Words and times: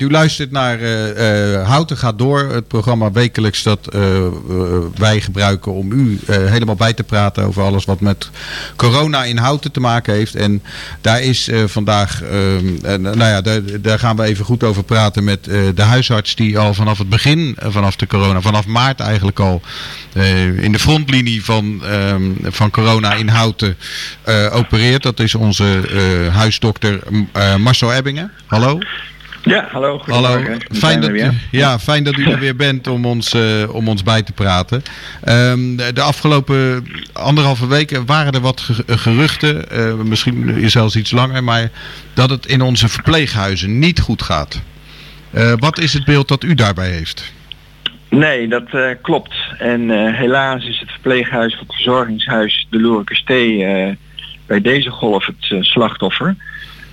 U 0.00 0.10
luistert 0.10 0.50
naar 0.50 0.80
uh, 0.80 1.68
Houten 1.68 1.96
gaat 1.96 2.18
door, 2.18 2.38
het 2.38 2.68
programma 2.68 3.12
wekelijks 3.12 3.62
dat 3.62 3.94
uh, 3.94 4.26
wij 4.94 5.20
gebruiken 5.20 5.72
om 5.72 5.92
u 5.92 6.18
helemaal 6.26 6.74
bij 6.74 6.92
te 6.92 7.02
praten 7.02 7.44
over 7.44 7.62
alles 7.62 7.84
wat 7.84 8.00
met 8.00 8.30
corona 8.76 9.24
in 9.24 9.36
Houten 9.36 9.72
te 9.72 9.80
maken 9.80 10.14
heeft. 10.14 10.34
En 10.34 10.62
daar 11.00 11.22
is 11.22 11.50
vandaag, 11.66 12.22
nou 12.82 13.18
ja, 13.18 13.40
daar, 13.40 13.60
daar, 13.80 13.98
gaan 13.98 14.16
we 14.16 14.22
even 14.22 14.44
goed 14.44 14.64
over 14.64 14.82
praten 14.82 15.24
met 15.24 15.44
de 15.74 15.82
huisarts 15.82 16.34
die 16.34 16.58
al 16.58 16.74
vanaf 16.74 16.98
het 16.98 17.08
begin, 17.08 17.56
vanaf 17.60 17.96
de 17.96 18.06
corona, 18.06 18.40
vanaf 18.40 18.66
maart 18.66 19.00
eigenlijk 19.00 19.40
al 19.40 19.62
in 20.60 20.72
de 20.72 20.78
frontlinie 20.78 21.44
van, 21.44 21.84
ehm, 21.84 22.22
van 22.42 22.70
corona 22.70 23.14
in 23.14 23.28
Houten 23.28 23.76
opereert. 24.52 25.02
Dat 25.02 25.20
is 25.20 25.34
onze 25.34 25.80
huisdokter 26.32 27.00
Marcel 27.58 27.94
Ebbingen. 27.94 28.32
Hallo. 28.46 28.78
Ja, 29.42 29.68
hallo. 29.70 30.02
Hallo. 30.06 30.42
Fijn 30.72 31.00
dat, 31.00 31.10
u, 31.10 31.30
ja, 31.50 31.78
fijn 31.78 32.04
dat 32.04 32.16
u 32.16 32.24
er 32.24 32.38
weer 32.38 32.56
bent 32.56 32.86
om 32.86 33.06
ons, 33.06 33.34
uh, 33.34 33.74
om 33.74 33.88
ons 33.88 34.02
bij 34.02 34.22
te 34.22 34.32
praten. 34.32 34.82
Um, 35.28 35.76
de 35.76 36.00
afgelopen 36.00 36.86
anderhalve 37.12 37.66
weken 37.66 38.06
waren 38.06 38.32
er 38.32 38.40
wat 38.40 38.68
geruchten, 38.86 39.64
uh, 39.72 39.94
misschien 39.94 40.70
zelfs 40.70 40.96
iets 40.96 41.10
langer, 41.10 41.44
maar 41.44 41.70
dat 42.14 42.30
het 42.30 42.46
in 42.46 42.62
onze 42.62 42.88
verpleeghuizen 42.88 43.78
niet 43.78 44.00
goed 44.00 44.22
gaat. 44.22 44.62
Uh, 45.34 45.52
wat 45.56 45.78
is 45.78 45.92
het 45.92 46.04
beeld 46.04 46.28
dat 46.28 46.44
u 46.44 46.54
daarbij 46.54 46.90
heeft? 46.90 47.32
Nee, 48.08 48.48
dat 48.48 48.68
klopt. 49.02 49.34
En 49.58 49.90
helaas 50.14 50.64
is 50.64 50.78
het 50.78 50.90
verpleeghuis 50.90 51.58
het 51.58 51.74
verzorgingshuis 51.74 52.66
de 52.70 52.80
Loerkestee 52.80 53.58
bij 54.46 54.60
deze 54.60 54.90
golf 54.90 55.26
het 55.26 55.64
slachtoffer 55.64 56.36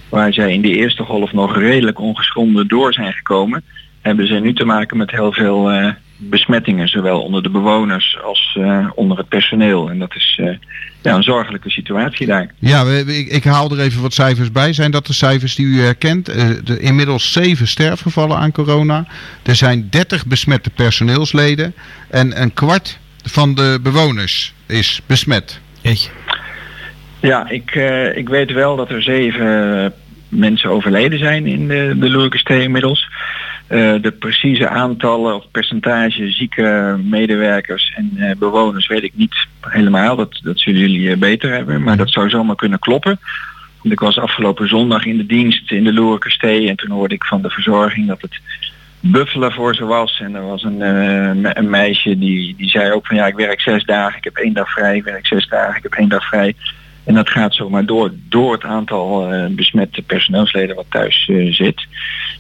waar 0.09 0.33
zij 0.33 0.53
in 0.53 0.61
de 0.61 0.75
eerste 0.75 1.03
golf 1.03 1.33
nog 1.33 1.57
redelijk 1.57 1.99
ongeschonden 1.99 2.67
door 2.67 2.93
zijn 2.93 3.13
gekomen, 3.13 3.63
hebben 4.01 4.27
ze 4.27 4.33
nu 4.33 4.53
te 4.53 4.65
maken 4.65 4.97
met 4.97 5.11
heel 5.11 5.31
veel 5.31 5.73
uh, 5.73 5.91
besmettingen, 6.17 6.87
zowel 6.87 7.21
onder 7.21 7.43
de 7.43 7.49
bewoners 7.49 8.17
als 8.23 8.55
uh, 8.59 8.87
onder 8.95 9.17
het 9.17 9.27
personeel. 9.27 9.89
En 9.89 9.99
dat 9.99 10.15
is 10.15 10.39
uh, 10.41 10.57
ja, 11.01 11.15
een 11.15 11.23
zorgelijke 11.23 11.69
situatie 11.69 12.27
daar. 12.27 12.53
Ja, 12.59 12.83
ik, 12.83 13.27
ik, 13.27 13.43
haal 13.43 13.71
er 13.71 13.79
even 13.79 14.01
wat 14.01 14.13
cijfers 14.13 14.51
bij. 14.51 14.73
Zijn 14.73 14.91
dat 14.91 15.07
de 15.07 15.13
cijfers 15.13 15.55
die 15.55 15.65
u 15.65 15.81
herkent? 15.81 16.25
De, 16.25 16.79
inmiddels 16.79 17.31
zeven 17.31 17.67
sterfgevallen 17.67 18.37
aan 18.37 18.51
corona. 18.51 19.05
Er 19.43 19.55
zijn 19.55 19.87
30 19.89 20.25
besmette 20.25 20.69
personeelsleden. 20.69 21.73
En 22.09 22.41
een 22.41 22.53
kwart 22.53 22.99
van 23.23 23.55
de 23.55 23.79
bewoners 23.83 24.53
is 24.65 25.01
besmet. 25.05 25.59
Jeetje. 25.81 26.09
Ja, 27.19 27.49
ik, 27.49 27.75
uh, 27.75 28.17
ik 28.17 28.29
weet 28.29 28.51
wel 28.51 28.75
dat 28.75 28.89
er 28.89 29.01
zeven 29.01 29.93
mensen 30.29 30.69
overleden 30.69 31.19
zijn 31.19 31.45
in 31.45 31.67
de, 31.67 31.95
de 31.99 32.09
Loerkestee 32.09 32.61
inmiddels. 32.61 33.09
Uh, 33.69 34.01
de 34.01 34.11
precieze 34.11 34.69
aantallen 34.69 35.35
of 35.35 35.51
percentage 35.51 36.31
zieke 36.31 36.99
medewerkers 37.03 37.93
en 37.95 38.35
bewoners 38.39 38.87
weet 38.87 39.03
ik 39.03 39.11
niet 39.15 39.35
helemaal. 39.61 40.15
Dat, 40.15 40.39
dat 40.43 40.59
zullen 40.59 40.79
jullie 40.79 41.17
beter 41.17 41.51
hebben. 41.51 41.83
Maar 41.83 41.97
dat 41.97 42.11
zou 42.11 42.29
zomaar 42.29 42.55
kunnen 42.55 42.79
kloppen. 42.79 43.19
Want 43.81 43.93
ik 43.93 43.99
was 43.99 44.19
afgelopen 44.19 44.67
zondag 44.67 45.05
in 45.05 45.17
de 45.17 45.25
dienst 45.25 45.71
in 45.71 45.83
de 45.83 45.93
Loerkestee 45.93 46.69
en 46.69 46.75
toen 46.75 46.91
hoorde 46.91 47.13
ik 47.13 47.23
van 47.23 47.41
de 47.41 47.49
verzorging 47.49 48.07
dat 48.07 48.21
het 48.21 48.39
buffelen 48.99 49.51
voor 49.51 49.75
ze 49.75 49.85
was. 49.85 50.19
En 50.19 50.35
er 50.35 50.45
was 50.45 50.63
een, 50.63 50.81
een 51.57 51.69
meisje 51.69 52.17
die, 52.17 52.55
die 52.57 52.69
zei 52.69 52.91
ook 52.91 53.07
van 53.07 53.15
ja, 53.15 53.25
ik 53.25 53.35
werk 53.35 53.61
zes 53.61 53.83
dagen, 53.83 54.17
ik 54.17 54.23
heb 54.23 54.35
één 54.35 54.53
dag 54.53 54.71
vrij, 54.71 54.95
ik 54.95 55.03
werk 55.03 55.27
zes 55.27 55.47
dagen, 55.47 55.77
ik 55.77 55.83
heb 55.83 55.93
één 55.93 56.09
dag 56.09 56.27
vrij. 56.27 56.55
En 57.07 57.13
dat 57.13 57.29
gaat 57.29 57.55
zomaar 57.55 57.85
door, 57.85 58.11
door 58.29 58.53
het 58.53 58.63
aantal 58.63 59.33
uh, 59.33 59.45
besmette 59.49 60.01
personeelsleden 60.01 60.75
wat 60.75 60.85
thuis 60.89 61.27
uh, 61.27 61.53
zit. 61.53 61.85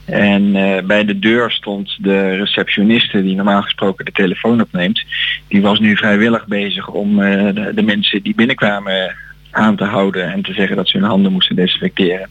En 0.05 0.55
uh, 0.55 0.81
bij 0.83 1.05
de 1.05 1.19
deur 1.19 1.51
stond 1.51 1.97
de 1.99 2.35
receptioniste 2.35 3.21
die 3.21 3.35
normaal 3.35 3.61
gesproken 3.61 4.05
de 4.05 4.11
telefoon 4.11 4.61
opneemt. 4.61 5.03
Die 5.47 5.61
was 5.61 5.79
nu 5.79 5.95
vrijwillig 5.95 6.47
bezig 6.47 6.87
om 6.87 7.15
de, 7.17 7.81
mensen 7.85 8.23
die 8.23 8.35
binnenkwamen 8.35 9.15
aan 9.51 9.75
te 9.75 9.83
houden 9.83 10.31
en 10.31 10.41
te 10.41 10.53
zeggen 10.53 10.75
dat 10.75 10.87
ze 10.87 10.97
hun 10.97 11.07
handen 11.07 11.31
moesten 11.31 11.55
desinfecteren. 11.55 12.29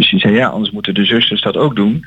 Dus 0.00 0.10
die 0.10 0.20
zei 0.20 0.34
ja, 0.34 0.48
anders 0.48 0.70
moeten 0.70 0.94
de 0.94 1.04
zusters 1.04 1.42
dat 1.42 1.56
ook 1.56 1.76
doen. 1.76 1.92
En 1.92 2.02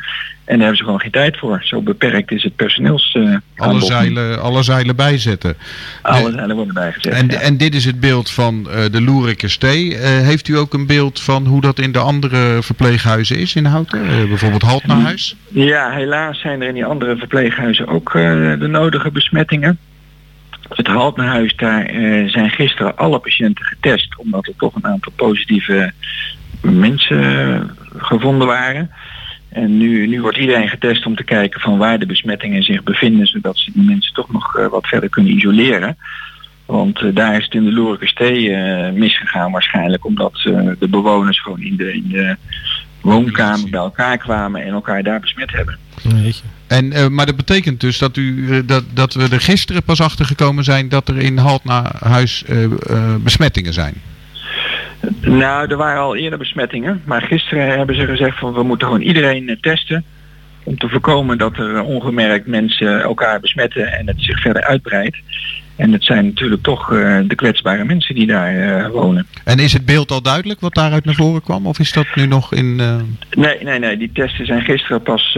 daar 0.46 0.60
hebben 0.60 0.78
ze 0.78 0.84
gewoon 0.84 1.00
geen 1.00 1.12
tijd 1.12 1.38
voor. 1.38 1.62
Zo 1.64 1.82
beperkt 1.82 2.32
is 2.32 2.44
het 2.44 2.56
personeels. 2.56 3.16
Uh, 3.18 3.38
alle, 3.56 3.82
zeilen, 3.82 4.42
alle 4.42 4.64
zeilen 4.64 4.96
bijzetten. 4.96 5.56
Alle 6.02 6.32
zeilen 6.32 6.56
worden 6.56 6.74
bijgezet. 6.74 7.14
En, 7.14 7.28
ja. 7.28 7.40
en 7.40 7.58
dit 7.58 7.76
is 7.76 7.86
het 7.86 8.00
beeld 8.00 8.30
van 8.30 8.68
uh, 8.68 8.76
de 8.92 9.02
Loerikerstee. 9.02 9.90
Uh, 9.90 10.00
heeft 10.00 10.48
u 10.48 10.58
ook 10.58 10.74
een 10.74 10.88
beeld 10.88 11.22
van 11.22 11.46
hoe 11.46 11.62
dat 11.62 11.80
in 11.80 11.92
de 11.92 12.00
andere 12.00 12.62
verpleeghuizen 12.62 13.38
is 13.38 13.56
in 13.56 13.66
Houten? 13.66 14.28
bijvoorbeeld 14.28 14.62
Haltnahuis? 14.62 15.36
Ja, 15.48 15.92
helaas 15.92 16.40
zijn 16.40 16.62
er 16.62 16.68
in 16.68 16.74
die 16.74 16.86
andere 16.86 17.18
verpleeghuizen 17.18 17.88
ook 17.88 18.12
de 18.60 18.68
nodige 18.70 19.12
besmettingen. 19.12 19.78
Het 20.70 20.88
Haltnahuis, 20.88 21.56
daar 21.56 21.90
zijn 22.28 22.50
gisteren 22.50 22.98
alle 22.98 23.20
patiënten 23.20 23.66
getest. 23.66 24.18
Omdat 24.18 24.48
er 24.48 24.54
toch 24.58 24.76
een 24.76 24.86
aantal 24.86 25.12
positieve 25.16 25.94
mensen 26.62 27.72
gevonden 27.98 28.48
waren. 28.48 28.92
En 29.54 29.78
nu, 29.78 30.08
nu 30.08 30.22
wordt 30.22 30.38
iedereen 30.38 30.70
getest 30.70 31.06
om 31.06 31.16
te 31.16 31.24
kijken 31.24 31.62
van 31.62 31.78
waar 31.78 32.00
de 32.00 32.06
besmettingen 32.06 32.64
zich 32.64 32.84
bevinden, 32.84 33.28
zodat 33.28 33.58
ze 33.58 33.72
die 33.74 33.84
mensen 33.84 34.14
toch 34.14 34.32
nog 34.32 34.58
uh, 34.58 34.68
wat 34.68 34.88
verder 34.88 35.10
kunnen 35.10 35.36
isoleren. 35.36 35.98
Want 36.66 37.02
uh, 37.02 37.16
daar 37.16 37.38
is 37.38 37.44
het 37.44 37.54
in 37.54 37.64
de 37.64 37.72
Loerkestee 37.72 38.50
uh, 38.50 38.92
misgegaan 38.92 39.52
waarschijnlijk, 39.52 40.06
omdat 40.06 40.34
de 40.80 40.88
bewoners 40.90 41.42
gewoon 41.42 41.62
in 41.62 41.76
de, 41.76 41.94
in 41.94 42.08
de 42.08 42.36
woonkamer 43.02 43.70
bij 43.70 43.80
elkaar 43.80 44.18
kwamen 44.18 44.64
en 44.64 44.74
elkaar 44.74 45.04
daar 45.04 45.20
besmet 45.20 45.52
hebben. 45.52 45.78
En, 46.68 47.14
maar 47.14 47.26
dat 47.26 47.36
betekent 47.36 47.82
dus 47.82 47.98
dat, 47.98 48.18
u, 48.18 48.66
dat, 48.66 48.84
dat 48.94 49.14
we 49.14 49.28
er 49.32 49.42
gisteren 49.42 49.84
pas 49.84 50.02
achter 50.02 50.26
gekomen 50.26 50.64
zijn 50.64 50.90
dat 50.90 51.08
er 51.08 51.18
in 51.18 51.38
Haltnahuis 51.38 52.44
besmettingen 53.24 53.74
zijn. 53.74 53.94
Nou, 55.22 55.70
er 55.70 55.78
waren 55.78 56.02
al 56.02 56.16
eerder 56.16 56.40
besmettingen. 56.40 57.02
Maar 57.06 57.22
gisteren 57.22 57.68
hebben 57.68 57.96
ze 57.96 58.06
gezegd 58.06 58.40
van 58.40 58.54
we 58.54 58.64
moeten 58.64 58.88
gewoon 58.88 59.02
iedereen 59.02 59.50
eh, 59.50 59.56
testen. 59.62 60.04
Om 60.64 60.78
te 60.78 60.90
voorkomen 60.90 61.38
dat 61.38 61.58
er 61.58 61.82
ongemerkt 61.82 62.48
mensen 62.48 63.02
elkaar 63.02 63.40
besmetten 63.40 63.94
en 63.94 64.08
het 64.08 64.16
zich 64.18 64.42
verder 64.42 64.64
uitbreidt. 64.64 65.18
En 65.76 65.92
het 65.92 66.04
zijn 66.04 66.26
natuurlijk 66.26 66.64
toch 66.64 66.92
uh, 66.92 67.20
de 67.28 67.36
kwetsbare 67.36 67.84
mensen 67.84 68.16
die 68.16 68.28
daar 68.28 68.56
uh, 68.56 68.88
wonen. 68.88 69.28
En 69.44 69.60
is 69.60 69.74
het 69.74 69.86
beeld 69.86 70.12
al 70.12 70.22
duidelijk 70.22 70.60
wat 70.60 70.74
daaruit 70.74 71.06
naar 71.06 71.16
voren 71.16 71.42
kwam? 71.42 71.68
Of 71.68 71.80
is 71.80 71.92
dat 71.92 72.06
nu 72.16 72.26
nog 72.26 72.54
in... 72.54 72.78
Uh... 72.80 72.96
Nee, 73.32 73.58
nee, 73.64 73.80
nee. 73.80 73.98
Die 73.98 74.12
testen 74.14 74.46
zijn 74.46 74.62
gisteren 74.62 75.02
pas 75.02 75.38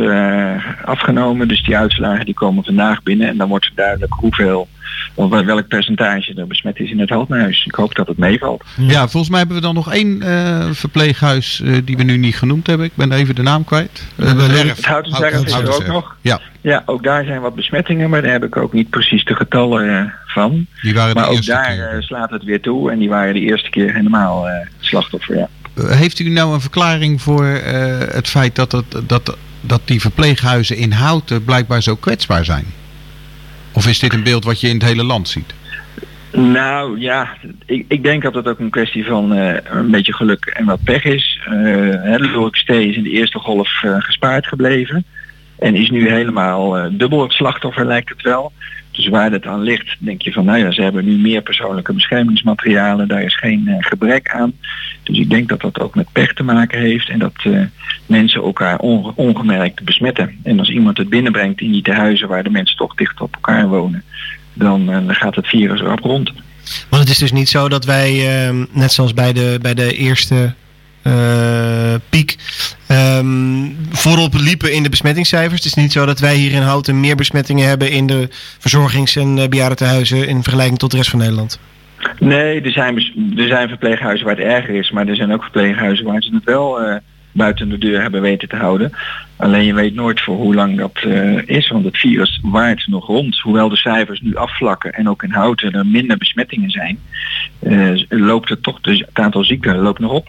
afgenomen. 0.86 1.47
Dus 1.47 1.64
die 1.64 1.78
uitslagen 1.78 2.26
die 2.26 2.34
komen 2.34 2.64
vandaag 2.64 3.03
binnen. 3.03 3.28
En 3.28 3.38
dan 3.38 3.50
wordt 3.50 3.72
duidelijk 3.76 4.14
hoeveel 4.14 4.68
welk 5.16 5.67
percentage 5.67 6.33
er 6.35 6.47
besmet 6.47 6.79
is 6.79 6.91
in 6.91 6.99
het 6.99 7.09
hoofdhuis. 7.09 7.66
Ik 7.66 7.75
hoop 7.75 7.95
dat 7.95 8.07
het 8.07 8.17
meevalt. 8.17 8.63
Ja, 8.77 9.07
volgens 9.07 9.29
mij 9.29 9.39
hebben 9.39 9.57
we 9.57 9.63
dan 9.63 9.73
nog 9.73 9.93
één 9.93 10.23
uh, 10.23 10.71
verpleeghuis 10.71 11.61
uh, 11.63 11.77
die 11.85 11.97
we 11.97 12.03
nu 12.03 12.17
niet 12.17 12.35
genoemd 12.35 12.67
hebben. 12.67 12.85
Ik 12.85 12.95
ben 12.95 13.11
even 13.11 13.35
de 13.35 13.41
naam 13.41 13.63
kwijt. 13.63 14.03
Uh, 14.16 14.27
het 14.27 14.85
Houtenserf 14.85 15.45
is 15.45 15.53
er 15.53 15.73
ook 15.73 15.88
nog. 15.88 16.16
Ja. 16.21 16.39
ja, 16.61 16.83
ook 16.85 17.03
daar 17.03 17.23
zijn 17.23 17.41
wat 17.41 17.55
besmettingen, 17.55 18.09
maar 18.09 18.21
daar 18.21 18.31
heb 18.31 18.43
ik 18.43 18.57
ook 18.57 18.73
niet 18.73 18.89
precies 18.89 19.23
de 19.23 19.35
getallen 19.35 20.13
van. 20.25 20.66
Die 20.81 20.93
waren 20.93 21.16
maar 21.16 21.29
de 21.29 21.29
ook 21.29 21.45
daar 21.45 22.03
slaat 22.03 22.29
het 22.29 22.43
weer 22.43 22.61
toe 22.61 22.91
en 22.91 22.99
die 22.99 23.09
waren 23.09 23.33
de 23.33 23.39
eerste 23.39 23.69
keer 23.69 23.93
helemaal 23.93 24.47
slachtoffer. 24.79 25.35
Ja. 25.37 25.47
Heeft 25.87 26.19
u 26.19 26.29
nou 26.29 26.53
een 26.53 26.61
verklaring 26.61 27.22
voor 27.22 27.45
het 27.45 28.27
feit 28.27 28.55
dat, 28.55 28.72
het, 28.72 28.85
dat, 29.07 29.37
dat 29.61 29.81
die 29.85 30.01
verpleeghuizen 30.01 30.77
in 30.77 30.91
Houten 30.91 31.43
blijkbaar 31.43 31.81
zo 31.81 31.95
kwetsbaar 31.95 32.45
zijn? 32.45 32.66
Of 33.75 33.88
is 33.88 34.00
dit 34.00 34.13
een 34.13 34.24
beeld 34.24 34.44
wat 34.44 34.62
je 34.62 34.68
in 34.68 34.74
het 34.74 34.84
hele 34.84 35.03
land 35.03 35.28
ziet? 35.28 35.53
Nou 36.31 37.00
ja, 37.00 37.30
ik, 37.66 37.86
ik 37.88 38.03
denk 38.03 38.24
dat 38.24 38.34
het 38.34 38.47
ook 38.47 38.59
een 38.59 38.69
kwestie 38.69 39.06
van 39.06 39.38
uh, 39.38 39.53
een 39.63 39.91
beetje 39.91 40.13
geluk 40.13 40.46
en 40.46 40.66
wat 40.66 40.84
pech 40.84 41.03
is. 41.03 41.40
Uh, 41.46 41.52
de 42.18 42.30
Lorikstee 42.34 42.90
is 42.90 42.96
in 42.96 43.03
de 43.03 43.09
eerste 43.09 43.40
golf 43.40 43.84
uh, 43.85 43.96
gespaard 44.00 44.47
gebleven. 44.47 45.06
En 45.59 45.75
is 45.75 45.90
nu 45.90 46.09
helemaal 46.09 46.90
dubbel 46.97 47.22
het 47.22 47.32
slachtoffer 47.32 47.85
lijkt 47.85 48.09
het 48.09 48.22
wel. 48.22 48.52
Dus 48.96 49.08
waar 49.08 49.32
het 49.32 49.46
aan 49.46 49.62
ligt, 49.62 49.96
denk 50.00 50.22
je 50.22 50.32
van 50.32 50.46
nou 50.46 50.58
ja, 50.58 50.72
ze 50.72 50.82
hebben 50.82 51.06
nu 51.06 51.18
meer 51.18 51.42
persoonlijke 51.42 51.94
beschermingsmaterialen, 51.94 53.08
daar 53.08 53.24
is 53.24 53.38
geen 53.38 53.64
uh, 53.68 53.76
gebrek 53.80 54.30
aan. 54.30 54.53
Dus 55.03 55.18
ik 55.18 55.30
denk 55.30 55.50
dat 55.50 55.62
dat 55.62 55.80
ook 55.80 55.96
met 55.96 56.12
pech 56.12 56.34
te 56.34 56.44
maken 56.44 56.80
heeft 56.80 57.09
en 57.09 57.20
dat 57.20 57.34
uh, 57.44 57.62
mensen 58.06 58.42
elkaar 58.42 58.80
onge 58.80 59.12
ongemerkt 59.16 59.84
besmetten. 59.84 60.40
En 60.44 60.59
als 60.59 60.70
iemand 60.70 60.97
het 60.97 61.09
binnenbrengt 61.09 61.62
in 61.62 61.72
die 61.72 61.82
tehuizen 61.82 62.28
waar 62.28 62.44
de 62.44 62.50
mensen 62.50 62.78
toch 62.78 62.96
dicht 62.96 63.22
op 63.22 63.34
elkaar 63.34 63.68
wonen, 63.68 64.03
dan 64.53 64.90
uh, 64.90 64.97
gaat 65.08 65.36
het 65.36 65.47
virus 65.47 65.80
erop 65.80 66.00
rond. 66.00 66.32
Want 66.90 67.02
het 67.02 67.12
is 67.12 67.18
dus 67.18 67.32
niet 67.32 67.50
zo 67.50 67.70
dat 67.70 67.86
wij, 67.86 68.12
ehm, 68.28 68.66
net 68.72 68.92
zoals 68.92 69.14
bij 69.14 69.34
de, 69.34 69.59
bij 69.62 69.74
de 69.74 69.96
eerste 69.96 70.53
piek 72.09 72.38
um, 72.91 73.78
voorop 73.91 74.34
liepen 74.34 74.73
in 74.73 74.84
de 74.84 74.90
besmettingscijfers. 74.90 75.64
Het 75.64 75.66
is 75.66 75.73
niet 75.73 75.91
zo 75.91 76.05
dat 76.05 76.20
wij 76.20 76.35
hier 76.35 76.52
in 76.52 76.61
Houten 76.61 76.99
meer 76.99 77.16
besmettingen 77.16 77.67
hebben 77.67 77.91
in 77.91 78.08
de 78.08 78.28
verzorgings- 78.59 79.16
en 79.16 79.37
uh, 79.37 79.47
bejaardentehuizen 79.47 80.28
in 80.28 80.43
vergelijking 80.43 80.79
tot 80.79 80.91
de 80.91 80.97
rest 80.97 81.09
van 81.09 81.20
Nederland. 81.20 81.59
Nee, 82.20 82.61
er 82.61 82.72
zijn, 82.72 82.96
er 83.37 83.47
zijn 83.47 83.67
verpleeghuizen 83.67 84.26
waar 84.26 84.35
het 84.35 84.46
erger 84.46 84.76
is, 84.76 84.91
maar 84.91 85.08
er 85.08 85.16
zijn 85.16 85.34
ook 85.34 85.41
verpleeghuizen 85.41 86.05
waar 86.05 86.22
ze 86.22 86.34
het 86.34 86.43
wel 86.43 86.82
uh, 86.82 86.96
buiten 87.32 87.70
de 87.70 87.78
deur 87.78 88.02
hebben 88.02 88.22
weten 88.22 88.49
te 88.49 88.55
houden. 88.55 88.91
Alleen 89.35 89.66
je 89.66 89.73
weet 89.73 89.96
nooit 89.96 90.22
voor 90.22 90.35
hoe 90.35 90.55
lang 90.55 90.78
dat 90.78 91.03
is, 91.46 91.70
want 91.70 91.85
het 91.85 91.97
virus 91.97 92.40
waart 92.43 92.87
nog 92.87 93.08
rond. 93.08 93.40
Hoewel 93.40 93.70
de 93.70 93.76
cijfers 93.76 94.22
nu 94.22 94.35
afvlakken 94.35 94.93
en 94.93 95.09
ook 95.09 95.23
in 95.23 95.32
Houten 95.32 95.72
er 95.72 95.85
minder 95.85 96.17
besmettingen 96.17 96.70
zijn, 96.70 96.99
loopt 98.09 98.49
het 98.49 98.64
toch, 98.64 98.82
dus 98.82 98.99
het 98.99 99.20
aantal 99.20 99.43
zieken 99.43 99.78
loopt 99.78 99.99
nog 99.99 100.11
op. 100.11 100.28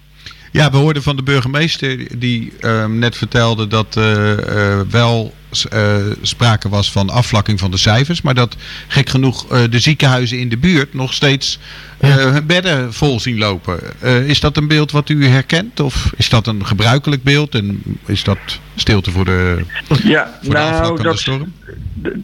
Ja, 0.56 0.70
we 0.70 0.76
hoorden 0.76 1.02
van 1.02 1.16
de 1.16 1.22
burgemeester 1.22 2.18
die 2.18 2.52
ehm, 2.60 2.98
net 2.98 3.16
vertelde 3.16 3.66
dat 3.66 3.96
uh, 3.98 4.80
wel 4.90 5.34
uh, 5.72 5.96
sprake 6.22 6.68
was 6.68 6.92
van 6.92 7.10
afvlakking 7.10 7.58
van 7.58 7.70
de 7.70 7.76
cijfers. 7.76 8.22
Maar 8.22 8.34
dat 8.34 8.56
gek 8.88 9.08
genoeg 9.08 9.46
de 9.46 9.78
ziekenhuizen 9.78 10.38
in 10.38 10.48
de 10.48 10.56
buurt 10.56 10.94
nog 10.94 11.12
steeds 11.12 11.58
hun 11.98 12.46
bedden 12.46 12.92
vol 12.92 13.20
zien 13.20 13.38
lopen. 13.38 13.80
is 14.26 14.40
dat 14.40 14.56
een 14.56 14.68
beeld 14.68 14.90
wat 14.90 15.08
u 15.08 15.26
herkent? 15.26 15.80
Of 15.80 16.12
is 16.16 16.28
dat 16.28 16.46
een 16.46 16.66
gebruikelijk 16.66 17.22
beeld? 17.22 17.54
En 17.54 17.82
is 18.06 18.24
dat 18.24 18.38
stilte 18.74 19.10
voor 19.10 19.24
de, 19.24 19.58
ja, 20.02 20.38
voor 20.42 20.52
nou, 20.54 21.02
dat, 21.02 21.18
storm? 21.18 21.52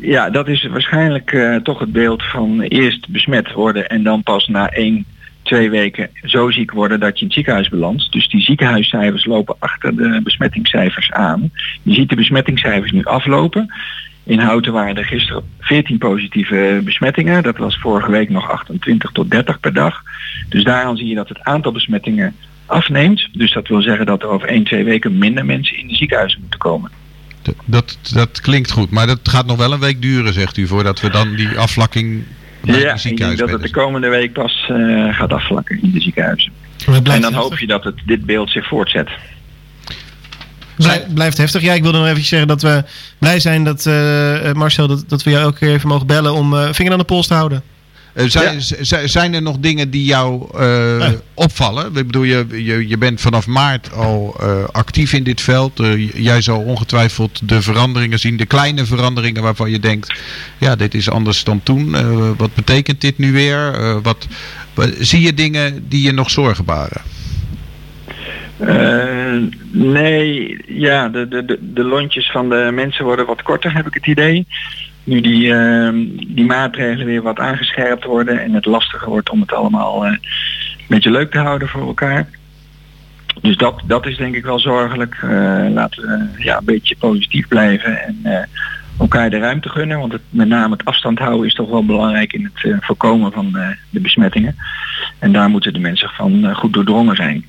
Ja, 0.00 0.31
dat 0.31 0.49
is 0.49 0.67
waarschijnlijk 0.67 1.61
toch 1.62 1.79
het 1.79 1.93
beeld 1.93 2.23
van 2.23 2.61
eerst 2.61 3.08
besmet 3.08 3.52
worden 3.52 3.88
en 3.88 4.02
dan 4.02 4.23
pas 4.23 4.46
na 4.46 4.69
één 4.69 5.06
twee 5.52 5.70
weken 5.70 6.10
zo 6.22 6.50
ziek 6.50 6.70
worden 6.72 7.00
dat 7.00 7.14
je 7.14 7.20
in 7.20 7.26
het 7.26 7.34
ziekenhuis 7.34 7.69
belandt. 7.69 8.12
Dus 8.12 8.28
die 8.28 8.40
ziekenhuiscijfers 8.40 9.25
lopen 9.25 9.56
achter 9.58 9.96
de 9.96 10.20
besmettingscijfers 10.25 11.10
aan. 11.10 11.50
Je 11.82 11.94
ziet 11.94 12.08
de 12.08 12.16
besmettingscijfers 12.16 12.93
nu 12.93 13.04
aflopen. 13.04 13.75
In 14.25 14.38
Houten 14.38 14.72
waren 14.72 14.96
er 14.96 15.04
gisteren 15.04 15.43
14 15.60 15.99
positieve 15.99 16.81
besmettingen. 16.84 17.43
Dat 17.43 17.56
was 17.56 17.78
vorige 17.78 18.10
week 18.10 18.31
nog 18.31 18.50
28 18.50 19.10
tot 19.10 19.31
30 19.31 19.60
per 19.60 19.72
dag. 19.72 20.02
Dus 20.49 20.64
daaraan 20.64 20.96
zie 20.96 21.06
je 21.06 21.14
dat 21.14 21.28
het 21.28 21.40
aantal 21.40 21.72
besmettingen 21.72 22.34
afneemt. 22.66 23.28
Dus 23.32 23.52
dat 23.52 23.69
wil 23.69 23.82
zeggen 23.82 24.06
dat 24.06 24.22
er 24.22 24.28
over 24.28 24.48
1, 24.48 24.64
2 24.64 24.84
weken 24.84 25.19
minder 25.19 25.44
mensen 25.44 25.78
in 25.78 25.88
de 25.88 25.94
ziekenhuizen 25.94 26.40
moeten 26.40 26.58
komen. 26.58 26.90
Dat, 27.64 27.98
dat 28.12 28.40
klinkt 28.40 28.70
goed, 28.70 28.90
maar 28.90 29.06
dat 29.06 29.28
gaat 29.28 29.46
nog 29.46 29.56
wel 29.56 29.72
een 29.72 29.81
week 29.81 30.02
duren, 30.02 30.32
zegt 30.32 30.56
u, 30.56 30.66
voordat 30.66 31.00
we 31.00 31.10
dan 31.10 31.34
die 31.34 31.58
afvlakking 31.58 32.25
ja, 32.62 32.94
ik 33.03 33.17
denk 33.17 33.38
dat 33.38 33.50
het 33.50 33.62
de 33.62 33.70
komende 33.70 34.09
week 34.09 34.32
pas 34.32 34.69
uh, 34.70 35.14
gaat 35.14 35.32
afvlakken 35.32 35.82
in 35.82 35.91
de 35.91 36.00
ziekenhuizen. 36.00 36.53
En 37.03 37.20
dan 37.20 37.35
hoop 37.35 37.59
je 37.59 37.67
dat 37.67 37.85
het, 37.85 37.94
dit 38.06 38.26
beeld 38.26 38.50
zich 38.50 38.69
voortzet. 38.69 39.11
Blij, 40.76 41.06
blijft 41.14 41.38
heftig. 41.38 41.62
Ja, 41.62 41.73
ik 41.73 41.82
wilde 41.82 41.99
nog 41.99 42.06
even 42.06 42.25
zeggen 42.25 42.49
dat 42.49 42.62
we 42.62 42.85
blij 43.19 43.41
zijn 43.41 43.64
dat 43.64 43.87
uh, 43.87 44.53
Marcel, 44.53 44.87
dat, 44.87 45.05
dat 45.09 45.23
we 45.23 45.31
jou 45.31 45.43
elke 45.43 45.59
keer 45.59 45.73
even 45.73 45.88
mogen 45.88 46.06
bellen 46.06 46.32
om 46.32 46.55
uh, 46.55 46.73
vinger 46.73 46.93
aan 46.93 46.99
de 46.99 47.05
pols 47.05 47.26
te 47.26 47.35
houden. 47.35 47.62
Uh, 48.14 48.25
zijn, 48.26 48.61
ja. 48.81 49.06
zijn 49.06 49.35
er 49.35 49.43
nog 49.43 49.59
dingen 49.59 49.91
die 49.91 50.05
jou 50.05 50.49
uh, 50.55 50.99
ja. 50.99 51.12
opvallen? 51.35 51.87
Ik 51.87 52.06
bedoel, 52.06 52.23
je, 52.23 52.47
je, 52.50 52.88
je 52.88 52.99
bent 52.99 53.20
vanaf 53.20 53.47
maart 53.47 53.93
al 53.93 54.37
uh, 54.41 54.64
actief 54.73 55.12
in 55.12 55.23
dit 55.23 55.41
veld. 55.41 55.81
jij 56.14 56.41
zal 56.41 56.61
ongetwijfeld 56.61 57.49
de 57.49 57.62
veranderingen 57.62 58.19
zien, 58.19 58.37
de 58.37 58.47
kleine 58.47 58.85
veranderingen 58.85 59.43
waarvan 59.43 59.70
je 59.70 59.79
denkt, 59.79 60.20
ja, 60.59 60.76
dit 60.76 60.94
is 60.94 61.11
anders 61.11 61.44
dan 61.44 61.62
toen. 61.62 61.97
wat 62.37 62.55
betekent 62.55 63.00
dit 63.00 63.19
nu 63.19 63.32
weer? 63.32 64.00
wat, 64.03 64.26
zie 64.99 65.20
je 65.20 65.35
dingen 65.35 65.85
die 65.88 66.03
je 66.03 66.12
nog 66.12 66.31
zorgen 66.31 66.65
baren? 66.65 67.00
nee, 69.70 70.56
ja, 70.67 71.08
de, 71.08 71.29
de, 71.29 71.58
de 71.61 71.85
lontjes 71.85 72.31
van 72.31 72.49
de 72.49 72.70
mensen 72.73 73.05
worden 73.05 73.26
wat 73.26 73.43
korter, 73.43 73.75
heb 73.75 73.87
ik 73.87 73.94
het 73.94 74.06
idee 74.06 74.47
nu 75.04 75.20
die, 75.20 75.44
uh, 75.44 75.88
die 76.26 76.44
maatregelen 76.44 77.06
weer 77.06 77.22
wat 77.22 77.38
aangescherpt 77.38 78.04
worden 78.04 78.43
en 78.43 78.52
het 78.52 78.64
lastiger 78.64 79.08
wordt 79.08 79.31
om 79.31 79.40
het 79.40 79.52
allemaal 79.52 80.06
uh, 80.06 80.10
een 80.10 80.20
beetje 80.88 81.10
leuk 81.10 81.31
te 81.31 81.38
houden 81.38 81.69
voor 81.69 81.87
elkaar. 81.87 82.28
Dus 83.40 83.56
dat, 83.56 83.82
dat 83.87 84.06
is 84.06 84.16
denk 84.16 84.34
ik 84.34 84.44
wel 84.44 84.60
zorgelijk. 84.60 85.20
Uh, 85.25 85.66
laten 85.70 86.02
we 86.02 86.43
ja, 86.43 86.58
een 86.58 86.64
beetje 86.64 86.96
positief 86.99 87.49
blijven 87.49 88.02
en 88.02 88.19
uh, 88.25 88.38
elkaar 88.99 89.31
de 89.31 89.38
ruimte 89.38 89.69
gunnen. 89.69 89.99
Want 89.99 90.12
het, 90.12 90.22
met 90.31 90.49
name 90.49 90.72
het 90.76 90.84
afstand 90.84 91.19
houden 91.19 91.46
is 91.46 91.55
toch 91.55 91.69
wel 91.70 91.84
belangrijk 91.84 92.32
in 92.32 92.50
het 92.52 92.84
voorkomen 92.84 93.32
van 93.32 93.52
de 93.90 94.00
besmettingen. 94.00 94.56
En 95.19 95.32
daar 95.32 95.48
moeten 95.48 95.72
de 95.72 95.78
mensen 95.78 96.08
van 96.08 96.55
goed 96.55 96.72
doordrongen 96.72 97.16
zijn. 97.16 97.44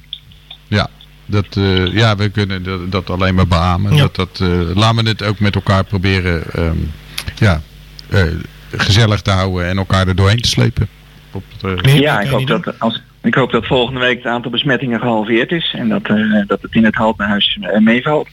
Ja, 0.68 0.88
dat, 1.26 1.48
ja, 1.92 2.16
we 2.16 2.30
kunnen 2.30 2.64
dat, 2.64 2.92
dat 2.92 3.10
alleen 3.10 3.36
maar 3.36 3.48
beamen. 3.48 3.96
Ja. 3.96 4.02
Dat, 4.02 4.16
dat, 4.16 4.40
laten 4.76 5.04
we 5.04 5.10
het 5.10 5.24
ook 5.24 5.40
met 5.40 5.56
elkaar 5.56 5.84
proberen 5.84 6.44
um, 6.58 6.92
ja, 7.44 7.62
uh, 8.10 8.22
gezellig 8.72 9.22
te 9.22 9.32
houden 9.32 9.68
en 9.68 9.78
elkaar 9.78 10.08
er 10.08 10.16
doorheen 10.16 10.42
te 10.42 10.50
slepen. 10.50 10.88
Op 11.32 11.44
het, 11.58 11.86
uh... 11.86 12.00
Ja, 12.00 12.22
ik 12.22 12.30
hoop, 12.30 12.48
dat, 12.48 12.80
als, 12.80 13.02
ik 13.22 13.34
hoop 13.34 13.52
dat 13.52 13.66
volgende 13.66 14.00
week 14.00 14.18
het 14.18 14.32
aantal 14.32 14.52
besmettingen 14.52 15.00
gehalveerd 15.00 15.52
is 15.52 15.74
en 15.78 15.90
dat, 15.90 16.10
uh, 16.10 16.48
dat 16.48 16.62
het 16.62 16.74
in 16.74 16.86
het 16.86 16.96
Haltehuis 16.96 17.60
meevalt. 17.80 18.28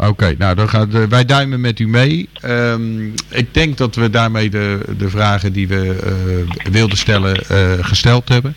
Oké, 0.00 0.08
okay, 0.08 0.34
nou 0.38 0.54
dan 0.54 0.68
gaat, 0.68 0.94
uh, 0.94 1.04
wij 1.04 1.24
duimen 1.24 1.60
met 1.60 1.78
u 1.78 1.88
mee. 1.88 2.28
Um, 2.44 3.14
ik 3.28 3.54
denk 3.54 3.76
dat 3.76 3.94
we 3.94 4.10
daarmee 4.10 4.50
de, 4.50 4.80
de 4.98 5.08
vragen 5.08 5.52
die 5.52 5.68
we 5.68 5.96
uh, 6.64 6.72
wilden 6.72 6.98
stellen 6.98 7.40
uh, 7.52 7.84
gesteld 7.84 8.28
hebben. 8.28 8.56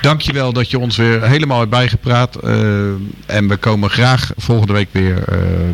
Dankjewel 0.00 0.52
dat 0.52 0.70
je 0.70 0.78
ons 0.78 0.96
weer 0.96 1.22
helemaal 1.22 1.58
hebt 1.58 1.70
bijgepraat. 1.70 2.36
en 3.26 3.48
we 3.48 3.56
komen 3.56 3.90
graag 3.90 4.32
volgende 4.36 4.72
week 4.72 4.88
weer, 4.90 5.24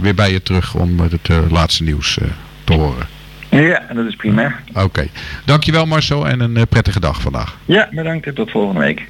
weer 0.00 0.14
bij 0.14 0.32
je 0.32 0.42
terug 0.42 0.74
om 0.74 1.00
het 1.00 1.50
laatste 1.50 1.82
nieuws 1.82 2.18
te 2.64 2.72
horen. 2.72 3.17
Ja, 3.60 3.82
dat 3.94 4.06
is 4.06 4.16
prima. 4.16 4.54
Oké. 4.68 4.82
Okay. 4.82 5.10
Dankjewel 5.44 5.86
Marcel 5.86 6.28
en 6.28 6.40
een 6.40 6.66
prettige 6.68 7.00
dag 7.00 7.20
vandaag. 7.20 7.58
Ja, 7.64 7.88
bedankt 7.92 8.26
en 8.26 8.34
tot 8.34 8.50
volgende 8.50 8.80
week. 8.80 9.08